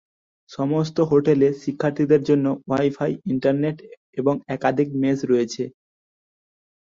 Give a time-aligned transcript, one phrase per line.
[0.51, 3.77] সমস্ত হোস্টেলে শিক্ষার্থীদের জন্য ওয়াই-ফাই ইন্টারনেট
[4.17, 5.63] এবং একাধিক মেস রয়েছে।